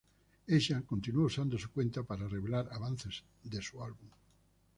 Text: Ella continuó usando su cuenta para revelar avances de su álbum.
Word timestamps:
Ella 0.47 0.81
continuó 0.83 1.25
usando 1.27 1.59
su 1.59 1.69
cuenta 1.69 2.01
para 2.01 2.27
revelar 2.27 2.67
avances 2.71 3.21
de 3.43 3.61
su 3.61 3.83
álbum. 3.83 4.07